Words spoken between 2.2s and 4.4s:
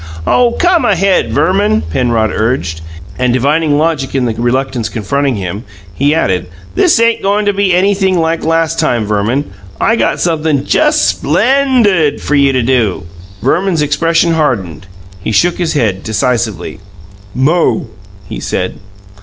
urged, and, divining logic in the